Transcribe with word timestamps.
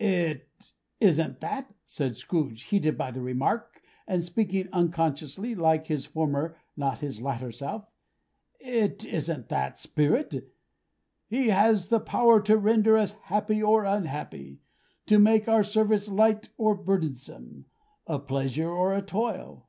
"It 0.00 0.48
isn't 0.98 1.38
that," 1.42 1.72
said 1.86 2.16
Scrooge, 2.16 2.64
heated 2.64 2.98
by 2.98 3.12
the 3.12 3.20
remark, 3.20 3.80
and 4.08 4.20
speaking 4.20 4.68
unconsciously 4.72 5.54
like 5.54 5.86
his 5.86 6.04
former, 6.04 6.56
not 6.76 6.98
his 6.98 7.22
latter 7.22 7.52
self. 7.52 7.84
"It 8.58 9.04
isn't 9.06 9.48
that, 9.48 9.78
Spirit. 9.78 10.52
He 11.28 11.50
has 11.50 11.88
the 11.88 12.00
power 12.00 12.40
to 12.40 12.56
render 12.58 12.96
us 12.96 13.12
happy 13.12 13.62
or 13.62 13.84
unhappy; 13.84 14.58
to 15.06 15.20
make 15.20 15.46
our 15.46 15.62
service 15.62 16.08
light 16.08 16.50
or 16.56 16.74
burdensome; 16.74 17.66
a 18.08 18.18
pleasure 18.18 18.68
or 18.68 18.92
a 18.92 19.02
toil. 19.02 19.68